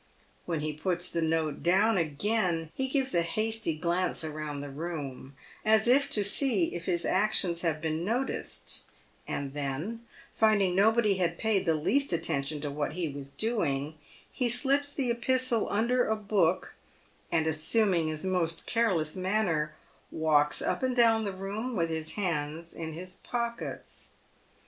When 0.47 0.61
he 0.61 0.73
puts 0.73 1.11
the 1.11 1.21
note 1.21 1.61
down 1.61 1.95
again, 1.95 2.71
he 2.73 2.87
gives 2.87 3.13
a 3.13 3.21
hasty 3.21 3.77
glance 3.77 4.23
round 4.23 4.63
the 4.63 4.69
room, 4.71 5.35
as 5.63 5.87
if 5.87 6.09
to 6.09 6.23
see 6.23 6.73
if 6.73 6.85
his 6.85 7.05
actions 7.05 7.61
have 7.61 7.81
been 7.83 8.03
noticed, 8.03 8.85
and 9.27 9.53
then, 9.53 10.03
finding 10.33 10.75
nobody 10.75 11.17
had 11.17 11.37
paid 11.37 11.67
the 11.67 11.75
least 11.75 12.11
attention 12.13 12.61
to 12.61 12.71
what 12.71 12.93
he 12.93 13.09
was 13.09 13.29
doing, 13.29 13.99
he 14.31 14.49
slips 14.49 14.91
the 14.91 15.11
epistle 15.11 15.67
under 15.69 16.07
a 16.07 16.15
book, 16.15 16.73
and 17.31 17.45
assuming 17.45 18.07
his 18.07 18.25
most 18.25 18.65
careless 18.65 19.15
manner, 19.15 19.75
walks 20.09 20.63
up 20.63 20.81
and 20.81 20.95
down 20.95 21.25
the 21.25 21.31
room 21.31 21.75
with 21.75 21.89
his 21.91 22.13
hands 22.13 22.73
in 22.73 22.93
his 22.93 23.17
pockets. 23.21 24.09